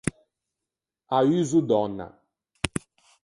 [1.17, 2.07] À uso dònna.